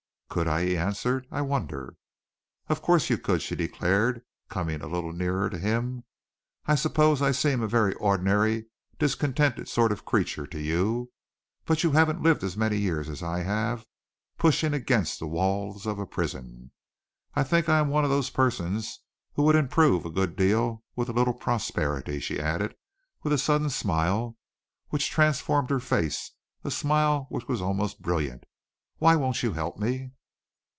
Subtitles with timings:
[0.33, 1.27] "Could I?" he answered.
[1.29, 1.97] "I wonder."
[2.69, 6.05] "Of course you could," she declared, coming a little nearer to him.
[6.65, 8.67] "I suppose I seem a very ordinary
[8.97, 11.11] discontented sort of creature to you,
[11.65, 13.85] but you haven't lived as many years as I have
[14.37, 16.71] pushing against the walls of a prison.
[17.35, 19.01] I think I am one of those persons
[19.33, 22.73] who would improve a good deal with a little prosperity," she added,
[23.21, 24.37] with a sudden smile
[24.91, 26.31] which transformed her face,
[26.63, 28.45] a smile which was almost brilliant.
[28.97, 30.11] "Why won't you help me?"